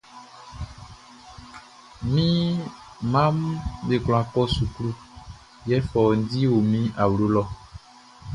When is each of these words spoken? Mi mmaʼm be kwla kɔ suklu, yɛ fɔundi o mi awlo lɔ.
Mi 2.13 2.27
mmaʼm 3.11 3.37
be 3.85 3.95
kwla 4.03 4.19
kɔ 4.33 4.41
suklu, 4.55 4.89
yɛ 5.69 5.75
fɔundi 5.89 6.39
o 6.55 6.57
mi 6.69 6.79
awlo 7.03 7.25
lɔ. 7.35 7.43